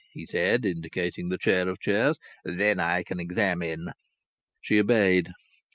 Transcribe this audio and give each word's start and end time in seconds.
he 0.13 0.25
said, 0.25 0.65
indicating 0.65 1.29
the 1.29 1.37
chair 1.37 1.69
of 1.69 1.77
chairs; 1.79 2.17
"then 2.43 2.79
I 2.79 3.03
can 3.03 3.19
examine." 3.19 3.93
She 4.59 4.79
obeyed. 4.79 5.29